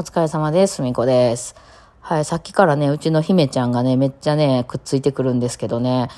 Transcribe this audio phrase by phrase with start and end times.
[0.00, 0.76] お疲れ様です。
[0.76, 1.54] すみこです。
[2.00, 6.08] はい、さっきからね、うちの姫ちゃんがね、めっちゃね、くっついてくるんですけどね、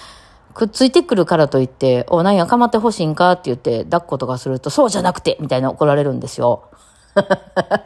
[0.54, 6.70] くっついてくるからといって、お、何や、かまってほしいんかって言って、抱っことかすると、そうじゃなくてみたいな怒られるんですよ。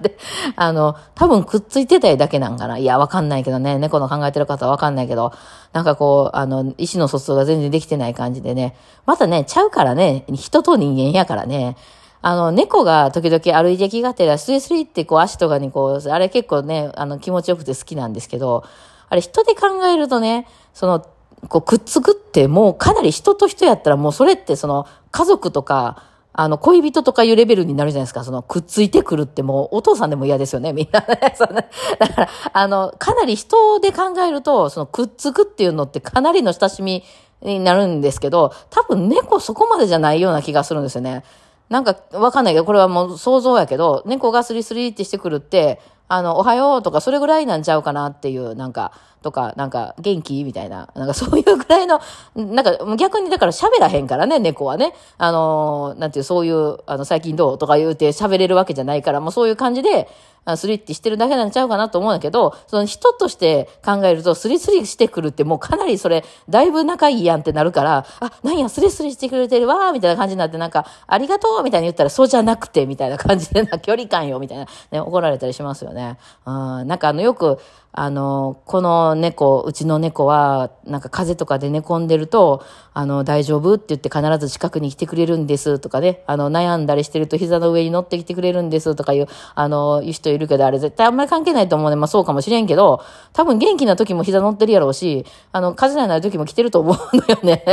[0.02, 0.18] で、
[0.56, 2.76] あの、多分くっついてたいだけなんかな。
[2.76, 5.32] いや、わかんないけどね、猫の考えてる方はわかんないけど、
[5.72, 8.76] なんかこう、あの、意思の疎通が全然できてない感じでね、
[9.06, 11.78] またね、ちゃうからね、人と人間やからね、
[12.26, 18.64] あの、猫が時々歩いてきがてら、スリスリってこう足とかにこう、あれ結構ね、あの気持ちよくて好きなんですけど、
[19.08, 21.06] あれ人で考えるとね、その、
[21.48, 28.24] こうくっつくってもうかなり人と人やったらもうそれってその家族とか、あの、恋人とかいうレベルになるじゃないですか。
[28.24, 31.32] その、くっついてくるってもう、お父さんでも嫌ですよね、みんなね。
[31.38, 37.04] そだから、あの、かなり人で考えると、その、くっつくっていうのってかなりの親しみ
[37.40, 41.22] になるんですけど、多分猫そこまでじゃないような気がするんですよね。
[41.68, 50.44] なんか、わかんないけど、これはもう想像やけど、猫がスリスリってしてくるって、あの、おはようとか、それぐらいなんちゃうかなっていう、なんか、とか、なんか、元気？
[50.44, 52.00] みたいな、なんかそういうぐらいの、
[52.34, 54.94] なんか逆にだから喋らへんからね、猫はね。
[55.18, 57.58] あのーなんていう、そういう、あの、最近どう？
[57.58, 60.08] とか言うて喋れるわけじゃないから、もうそういう感じで、
[60.54, 76.16] スリってしてるだけなんちゃうかなと思うんだけど、その人として考えると、スリスリしてくるってもうかなりそれ、だいぶ仲いいやんってなるから、あ、なんや、スリスリしてくれてるわみたいな感じになって、なんか、ありがとうみたいに言ったら、そうじゃなくて、みたいな感じでな、距離感よ、みたいな、ね、怒られたりしますよね。
[76.46, 76.50] う
[76.84, 77.58] ん、なんかあの、よく、
[77.98, 82.62] あの、この猫、うちの猫は、なんか風邪とかで寝込んでると、
[82.92, 91.96] あの、大丈夫って言って必ず近くに来てくれるんですとかね、あの、悩んだりしてると膝の上に乗ってきてくれるんですとかいう、あの、いう人いるけど、あれ絶対あんまり関係ないと思うね。
[91.96, 93.02] まあそうかもしれんけど、
[93.32, 97.64] 多分元気な時も膝乗ってるやろうし、あの、風邪なる時も来てると思うのよね。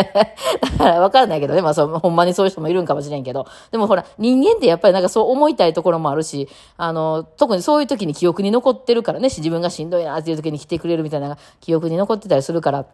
[0.62, 12.86] だからわからないけどね、まあそう、ほんまにそういう人もいるんかもしれんけど、でもほら、人間ってやっぱりなんかそう思いたいところもあるし、あの、特にそういう時に記憶に残ってるからね、自分がしんどいなっていう時に来てくれるみたいな記憶に残ってたりするから、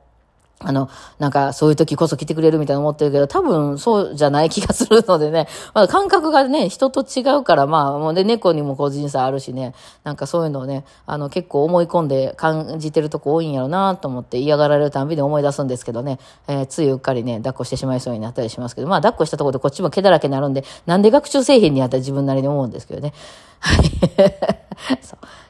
[0.61, 0.89] あの、
[1.19, 9.73] なんか、そういう時こそ来てくれるみたいな思ってるけど、多分そうじゃない気がするのでね、まあ、感覚がね、人と違うから、まあ、もうで、猫にも個人差あるしね、
[10.03, 23.13] なんかそういうのをね、あの、結構思い込んで感じてるとこ多いんやろなと思って嫌がられるたんびに思い出すんですけどね、えーついうっかりね、抱っこしてしまいそうになったりしますけど、まあ、抱っこしたところでこっちも毛だらけになるんで、なんで学習製品にやったら自分なりに思うんですけどね。
[23.59, 23.79] はい。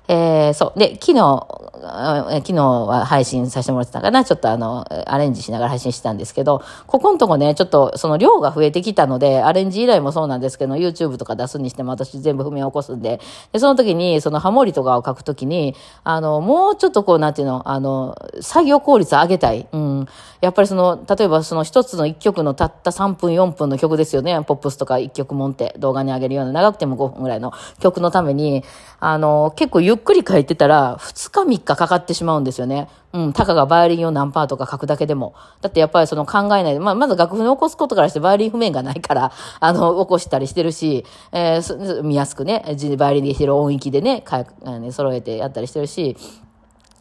[0.09, 0.79] えーそう。
[0.79, 4.25] で、昨日、昨日は配信させてもらってたかな。
[4.25, 13.19] ちょっとあの、アレンジしながら配信してたんですけど、ここのとこね、ちょっとその量が増えてきたので、アレンジ依頼もそうなんですけど、YouTube とか出すにしても私全部譜面を起こすんで、
[13.51, 19.67] で、その時に、そのハモリとかを書くときに、あの、もうちょっとこう、なんていうの、あの、作業効率上げたい。
[19.71, 20.07] うん。
[20.41, 24.41] やっぱりその、例えばその一つの一曲のたった3分4分の曲ですよね。
[24.43, 28.63] ポップスとか一曲もんって動画に上げるような長くても5分ぐらいの曲のために、
[29.01, 32.89] あの、結構ゆっっくり書いてたら、2日3日かかってしまうんですよね。
[33.13, 35.33] うん、たかがバイオリンを何パーとか書くだけでも。
[35.61, 42.63] だってやっぱりその考えないで、まあ、まず楽譜に起こすことからしてバイオリン譜面がないから、 あの、起こしたりしてるし、えー見やすくね、
[42.97, 46.15] バイオリンで弾いてる音域でね、かあのね揃えてやったりしてるし、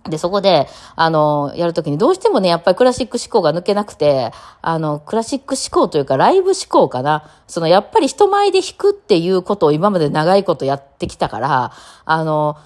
[0.08, 4.32] で、そこで、あの、やるときにどうしてもね、やっぱりクラシック思考が抜けなくて、
[4.62, 7.30] あの、クラシック思考というかライブ思考かな。
[7.46, 11.72] その、やっぱり人前で弾くっていうことを今まで長いことやってきたから、
[12.04, 12.56] あの、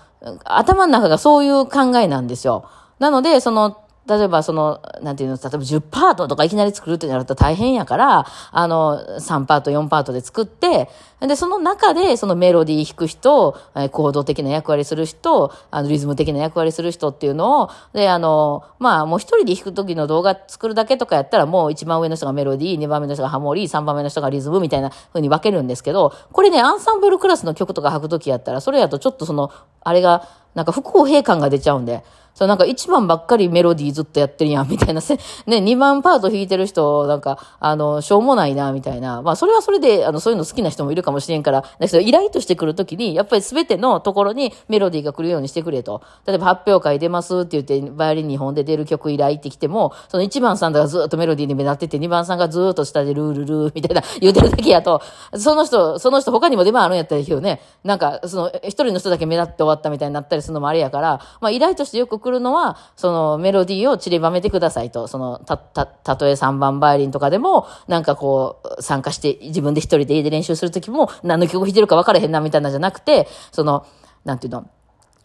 [0.44, 2.68] 頭の中がそういう考えなんですよ。
[2.98, 10.88] なので、その、例えばその、なんていうの、例えば10パートとかいきなり作るってなると大変やから、あの、3パート、4パートで作って、
[11.20, 13.56] で、その中で、そのメロディー弾く人、
[13.92, 29.52] 行動的な役割する人、あの、リズム的な役割する人っていうのを、で、あの、まあ、もう一人で弾く時の動画作るだけとかやったら、もう一番上の人がメロディー、二番目の人がハモリ、三番目の人がリズムみたいな風に分けるんですけど、これね、アンサンブルクラスの曲とか弾く時やったら、それやとちょっとその、
[29.84, 32.02] あれが、なんか不公平感が出ちゃうんで、
[32.34, 35.00] そうなんか一番ばっかりメロディーずっとやってるやん、みたいな。
[35.46, 39.20] ね、二番パート弾いてる人、なんか、あの、しょうもないな、みたいな。
[39.20, 46.00] まあ、それはそれで、あの、そういうの好きな人もいるかもしれんから、だけど、イライとしてくるときに、やっぱり全てのところにメロディーが来るようにしてくれと。
[46.26, 55.02] 例えば、発表会出ますって言って、バイオリン2本で出る曲依頼ってきても、その1番さんがずっとメロディーに目立ってて、2番さんがずっと下でルールルーみたいな言うてるだけやと、
[55.36, 73.84] その人、その人他にも出番あるんやったらいいけどね、なんか、その、一人の人だけ目立って終わったみたいになったりするのもあれやから、まあ、依頼としてよくくるのは、そのメロディーを散りばめてくださいと、その、た、た、たとえ3番バイオリンとかでも、なんかこう、参加して、自分で一人で家で練習するときも、何の曲弾いてるか分からへんなみたいなじゃなくて、その、
[74.24, 74.66] なんていうの、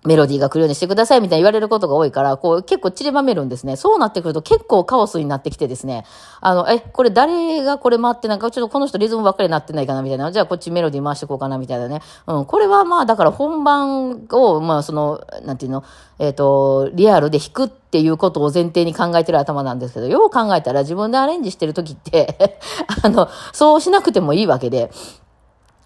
[0.05, 3.75] メロディーが来るようにしてくださいみたいに言われることが多いから、こう結構散りばめるんですね。
[3.75, 6.05] そうなってくると結構カオスになってきてですね、
[6.39, 10.31] あの、え、これ誰がこれ回ってなんかちょっとこの人リズムばっかりになってないかなみたいな。
[10.31, 12.01] じゃあこっちメロディー回していこうかなみたいなね。
[12.27, 15.83] うん、これはまあだから本番を、まあその、なんていうの、
[16.19, 22.59] えっ、ー、と、リアルで弾くっていうことを前提に考えてる頭なんですけど、よう考えたら自分でアレンジしてる時って
[23.03, 24.91] あの、そうしなくてもいいわけで、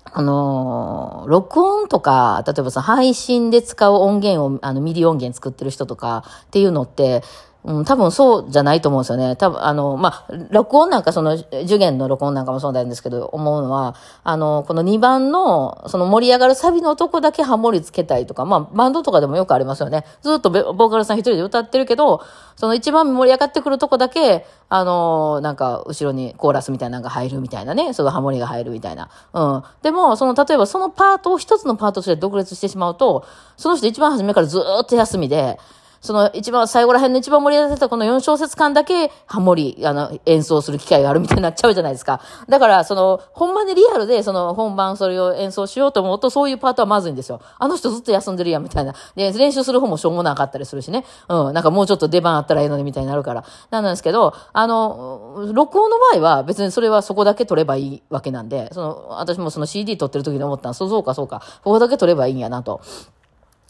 [0.06, 7.24] あのー、録音とか、例えばさ、配信で使う音源を、あの、 MIDI 音源作ってる人とかっていうのって、
[7.63, 9.35] うん、多分そうじゃないと思うんですよね。
[9.35, 20.05] 多分、あの、まあ、録音なんかその、受験の録音なんかもそうなんですけど、思うのは、あの、この2番の、その盛り上がるサビのとこだけハモリつけたいとか、まあ、バンドとかでもよくありますよね。
[20.23, 22.21] ずっとボーカルさん一人で歌ってるけど、
[22.55, 29.09] その一番盛り上がってくるとこだけ、あの、なんか、後ろにコーラスみたいなのが入るみたいなね、そのハモリが入るみたいな。
[29.33, 29.63] うん。
[29.83, 33.23] でも、その、例えばそのパートを一つのパートとして独立してしまうと、
[33.55, 35.59] その人一番初めからずっと休みで、
[36.01, 42.21] その一番最後ら辺の一番盛り上がってたこの4小節間だけハモリ、あの、演奏する機会があるみたいになっちゃうじゃないですか。
[42.50, 47.39] だから、その、本番でリアルで、その、本番それを演奏しようと思うと、そういうパートはまずいんですよ。
[47.59, 48.95] あの人ずっと休んでるやん、みたいな。
[49.15, 51.06] で、練習する方もしょうもなかったりするしね。
[51.30, 53.44] うん、なんかもうちょっと出番あったらええのにみたいになるから。
[53.69, 62.81] なんですけど、あの、録音の場合は別にそれはそこだけ撮ればいいわけなんで、その、私もその CD 撮ってる時に思ったのそうそうかそうか、ここだけ撮ればいいんやなと。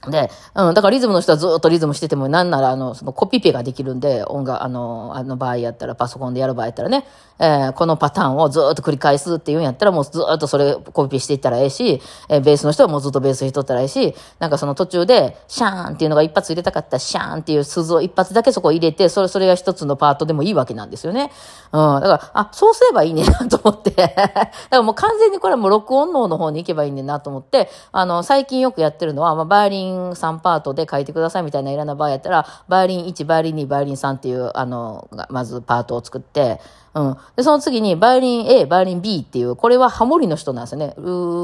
[0.09, 7.05] で、うん、だからリズムの人はずっとリズムしてても、なんなら、あの、そのコピペができるんで、音楽、あの、あの場合やったら、パソコンでやる場合やったらね、
[7.37, 21.31] えー、このパターンをずっと繰り返すっていうんやったら、もうずっとそれコピペしていったらええし、えー、ベースの人はもうずっとベース弾いとったらええし、なんかその途中で、シャーンっていうのが一発入れたかったら、シャーンっていう鈴を一発だけそこ入れて、それ、それが一つのパートでもいいわけなんですよね。
[21.71, 23.91] うん、だから、あ、そうすればいいねなと思って。
[23.95, 36.59] だからもう完全にこれはもう録音能の方に行けばいいねなと思って、あの、最近よくやってるのは、まあ、バイオリン3パートで書いてくださいみたいな選んだ場合やったら、バイオリン1、バイオリン2、バイオリン3っていう、あの、まずパートを作って、
[36.93, 37.17] うん。
[37.37, 40.93] で、その次に、バイオリン A、バイオリン B っていう、これはハモリの人なんですよね。
[40.97, 41.01] う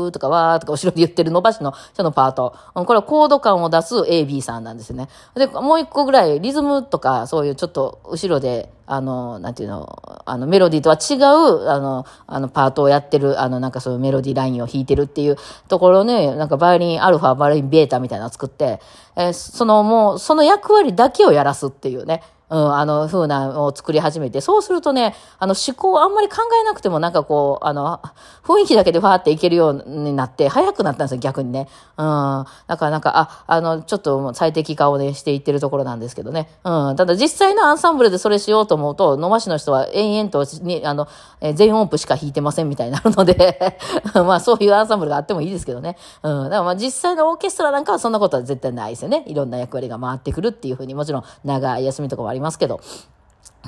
[0.07, 2.53] ーとかわーとか後ろで言ってる伸ばしの人のパート。
[2.75, 5.07] うん、これはコード感を出す A、B さんなんですよね。
[5.35, 15.37] で、もう一個ぐらい、リズムとか、そういうちょっと後ろで、あの、なんていうの、あの、メロディーとは違う、あの、あの、パートをやってる、あの、なんかそういうメロディーラインを弾いてるっていう
[15.67, 18.79] ところね、なんかバイオリンアルファ、バイオリンベータみたいなのを作って、
[19.15, 22.23] えー、そのもう、その役割だけをやらすっていうね。
[22.49, 27.99] うん、あの、風なのを作り始めて、そうするとね、あの、思考あんまり考えなくてもなんかこう、あの、
[28.43, 31.67] 雰囲気だけでファーっていけるようになって、早くなったんですよ、逆にね。
[31.97, 32.45] うん。
[32.67, 36.49] だからなんか、あ、あの、ちょっと最適化をね、していってるところなんですけどね。
[36.63, 36.95] うん。
[36.95, 41.07] ただ実際のアンサンブルでそれしようと思うと、野間市の人は延々とに、あの、
[41.41, 43.77] え全音符しか弾いてませんみたいになるので
[44.15, 45.97] まあそういうアンサンブルがあってもいいですけどね。
[46.23, 46.43] うん。
[46.45, 49.23] だからまあ実際のオーケストラなんかはそんなことは絶対ないですよね。
[49.27, 52.81] いろんな役割が回ってくるっていうふうに、もちろん長い休みとかもありますけど。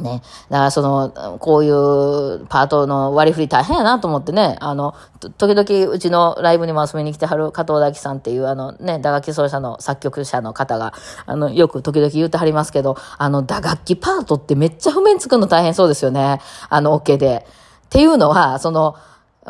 [0.02, 0.22] ね。
[0.50, 4.96] だからその、こういうパートの割り振り大変やなと思ってね、あの、
[5.38, 10.94] 時々うちのライブにも遊びに来てはる加藤大樹さんっていうあのね、打楽器奏者の作曲者の方が、
[11.26, 16.40] あの、よく時々言ってはりますけど、あの、打楽器パートってめっちゃ譜面作るの大変そうですよね。
[16.70, 17.46] あの、オ OK で。
[17.88, 18.96] っていうのは、その、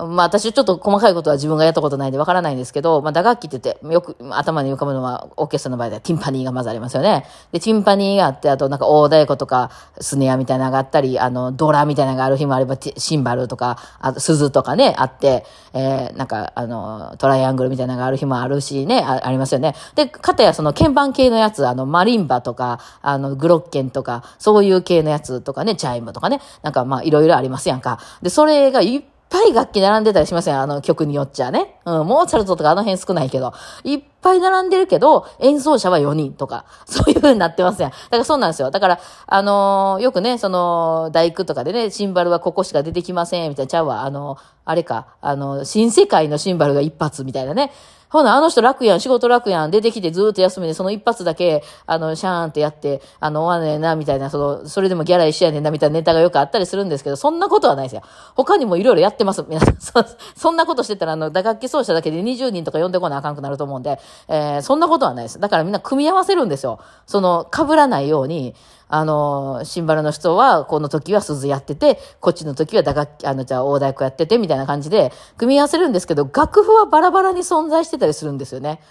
[0.08, 7.26] まあ私ちょっと細かいことは自分がやったことないんでわからないんですけど、まあ打楽器って言って、よく頭に浮かぶのはオーケストラの場合ではティンパニーがまずありますよね。
[7.52, 19.76] で、ティンパニーがあって、あとなんか大太鼓とかスネアみたいなのがあったり、あの、ドラみたいなのがある日もあれば、シンバルとか、あと鈴とかね、あって、えー、なんかあの、トライアングルみたいなのがある日もあるしね、あありますよね。
[19.96, 28.00] で、かたやその鍵盤系のやつ、あの、マリンバとか、あの、グロッケンとか、そういう系のやつとかね、チャイムとかね、なんかまあいろいろありますやんか。
[28.22, 30.60] で、それがいっぱい楽器並んでたりしません？
[30.60, 31.76] あの曲によっちゃね。
[31.86, 37.92] うん、モーツァルトとかあの辺少ないけど、いっぱい並んでるけど、演奏者は4人とか、 そういう風になってますやん？
[37.92, 38.72] だからそうなんですよ。
[38.72, 47.72] だから、あのー、よくね、その、大工とかでね、シンバルはここしか出てきません、みたいな、ちゃうわ、あの、あれか、あの、新世界のシンバルが一発みたいなね。
[48.10, 58.02] ほな、あの人楽やん、仕事楽やん、出てきてずっと休みで、その一発だけ、あの、シャーンってやって、あの、終わねんな、みたいな、その、それでもギャラ一緒やねんな、みたいなネタがよくあったりするんですけど、そんなことはないですよ。
[58.36, 59.78] 他にもいろいろやってます、皆さん。
[59.80, 59.94] そ
[60.36, 65.40] そんなことしてたら、あの、打楽器奏者だけで20人とか呼んでこなあかんくなると思うんで、えー、そんなことはないです。
[65.40, 66.80] だからみんな組み合わせるんですよ。
[67.06, 68.56] その、被らないように、
[68.92, 78.82] あの、シンバルの人は、この時は鈴やってて、こっちの時は打楽器、あの、じゃあ大太鼓やってて、みたいな感じで、組み合わせるんですけど、楽譜はバラバラに存在してたりするんですよね。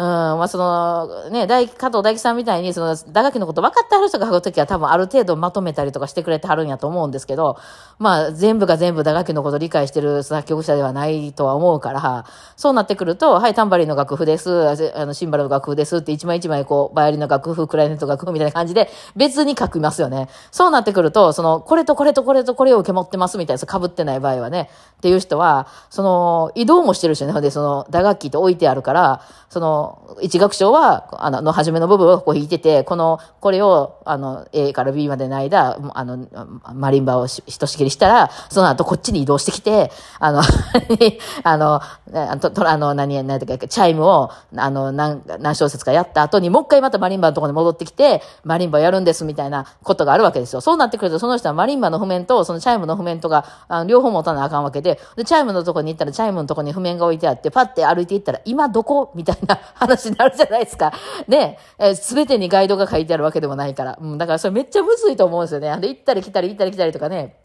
[0.00, 0.06] うん、
[0.38, 7.58] まあその、ね、大、加藤大樹さんみたいに、その、打楽器のこと分かってはる人が書くときは多分ある程度まとめたりとかしてくれてはるんやと思うんですけど、
[7.98, 12.24] まあ全部が全部打楽器のこと理解してる作曲者ではないとは思うから、
[12.56, 14.50] そうなってくると、はい、タンバリンの楽譜です、
[14.96, 20.30] あの、シンバルの楽譜ですって一枚一枚こう、バイオリンの楽譜、クライネット楽譜みたいな感じで別に書きますよね。
[20.50, 27.38] そうなってくると、その、これとこれとこれとこれを受け持ってますみたいな、被ってない場合はね、っていう人は、その、移動もしてるしね。
[27.42, 29.89] で、その、打楽器って置いてあるから、その、
[30.22, 36.26] 一楽章は、あの、の初めの部分をこう弾いてて、この、これを、あの、A から B までの間、あの、
[36.74, 40.42] マリンバをひとしきりしたら、その後こっちに移動してきて、あの、
[41.44, 41.80] あの、
[42.12, 50.60] あと、あの、何、何だっけ、チャイムを、あの、何、何小節かやった後に、もう一回またマリンバのところに戻ってきて、マリンバやるんですみたいなことがあるわけですよ。
[50.60, 59.12] そうなってくると、その人はマリンバの譜面と、そのチャイムの譜面とか、あの両方持たなあかんわけで、で、チャイムのとこに行ったら、チャイムのとこに譜面が置いてあって、パッて歩いていったら、今どこ？
[59.14, 60.92] みたいな話になるじゃないですか。
[61.28, 61.58] ね、
[61.94, 63.98] す、べ、てにガイドが書いてあるわけでもないから。
[64.00, 65.76] うん、だからそれめっちゃむずいと思うんですよね。
[65.80, 67.36] で、行ったり来たり行ったり来たりとかね。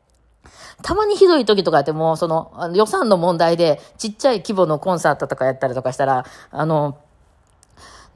[0.84, 6.98] たまにひどい時とかってもう、その、予算の問題で、ちっちゃい規模のコンサートとかやったりとかしたら、あの、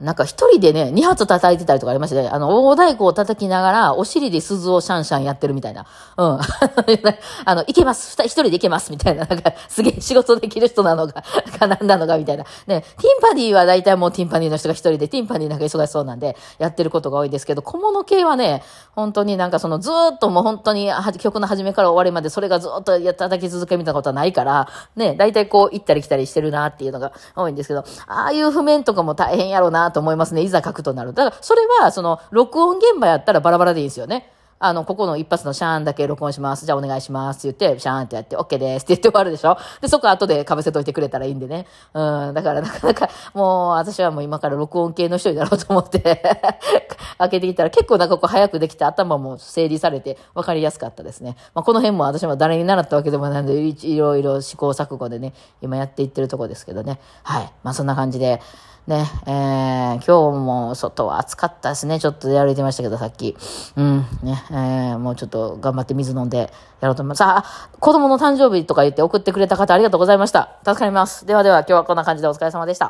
[0.00, 5.84] なんか一人でね、二発叩いてたりとかありまして、ね、あの、大太鼓を叩きながら、お尻で鈴をシャンシャンやってるみたいな。
[6.16, 6.38] うん。
[7.44, 8.16] あの、いけます。
[8.22, 8.90] 一人でいけます。
[8.90, 9.26] みたいな。
[9.26, 11.22] なんか、すげえ仕事できる人なのか、
[11.58, 12.44] かなんなのか、みたいな。
[12.66, 18.62] ね、ティンパニーは大体もうティンパニーの人が一人で、ティンパニーなんか忙しそうなんで、やってることが多いですけど、小物系はね、
[18.96, 24.66] 本当になんかその、ずっともう本当に、曲の始めから終わりまで、それがずっと叩き続けみたいなことはないから、
[24.96, 30.42] ね、大体こう、行ったり来たりしてるなっていうのが多いんですけど、ああいう譜面とかも大変やろうなと思いますね。
[30.42, 31.12] いざ書くとなる。
[31.14, 34.30] だから、それは、その、録音現場やったらバラバラでいいですよね。
[34.62, 36.66] あの、ここの一発のシャーンだけ録音します。
[36.66, 41.66] じゃあお願いしますって言って、シャーンってやって、OK ですって言って終わるでしょで、そこ後で被せといてくれたらいいんでね。
[41.94, 46.22] うん、だからなかなか、もう、私はもう今から録音系の人になろうと思って
[47.16, 51.36] 開けてきたら結構なんかこう早くできて頭も整理されて分かりやすかったですね。
[51.54, 55.32] まあ、この辺も私も誰に習ったわけでもないので、いろいろ試行錯誤でね、
[55.62, 57.00] 今やっていってるとこですけどね。
[57.22, 57.52] はい。
[57.62, 58.42] まあ、そんな感じで、
[58.90, 62.00] ね、えー、今日も外は暑かったですね。
[62.00, 63.36] ちょっとやられてましたけど、さっき。
[63.76, 66.38] うん、ね、えー、もうちょっと頑張って水飲んで
[66.80, 67.22] やろうと思います。
[67.22, 67.44] あ、
[67.78, 70.56] 子供の誕生日とか言って送ってくれた方ありがとうございました。
[70.64, 71.24] 助かります。
[71.24, 72.88] ではでは今日はこんな感じでお疲れ様でした。